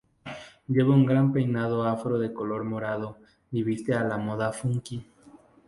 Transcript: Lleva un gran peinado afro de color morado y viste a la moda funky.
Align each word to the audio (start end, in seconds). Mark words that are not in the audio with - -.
Lleva 0.67 0.95
un 0.95 1.05
gran 1.05 1.31
peinado 1.31 1.83
afro 1.83 2.17
de 2.17 2.33
color 2.33 2.63
morado 2.63 3.19
y 3.51 3.61
viste 3.61 3.93
a 3.93 4.03
la 4.03 4.17
moda 4.17 4.51
funky. 4.51 5.05